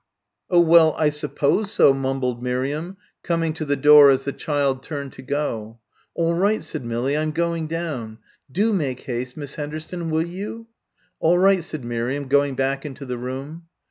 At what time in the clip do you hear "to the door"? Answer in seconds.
3.53-4.09